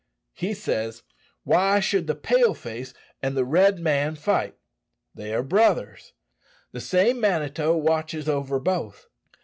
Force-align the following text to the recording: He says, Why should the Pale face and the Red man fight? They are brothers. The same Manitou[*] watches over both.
He 0.33 0.55
says, 0.55 1.03
Why 1.43 1.79
should 1.79 2.07
the 2.07 2.15
Pale 2.15 2.55
face 2.55 2.91
and 3.21 3.37
the 3.37 3.45
Red 3.45 3.77
man 3.77 4.15
fight? 4.15 4.55
They 5.13 5.31
are 5.31 5.43
brothers. 5.43 6.13
The 6.71 6.81
same 6.81 7.21
Manitou[*] 7.21 7.77
watches 7.79 8.27
over 8.27 8.59
both. 8.59 9.05